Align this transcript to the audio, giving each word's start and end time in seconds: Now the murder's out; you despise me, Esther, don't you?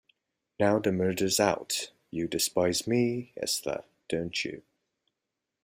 Now 0.59 0.79
the 0.79 0.91
murder's 0.91 1.39
out; 1.39 1.91
you 2.09 2.27
despise 2.27 2.87
me, 2.87 3.33
Esther, 3.37 3.83
don't 4.09 4.43
you? 4.43 4.63